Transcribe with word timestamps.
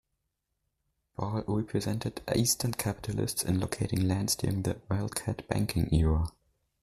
Ball 1.15 1.43
represented 1.45 2.23
eastern 2.35 2.71
capitalists 2.71 3.43
in 3.43 3.59
locating 3.59 4.01
lands 4.07 4.35
during 4.35 4.63
the 4.63 4.81
"wildcat 4.89 5.47
banking" 5.47 5.93
era. 5.93 6.25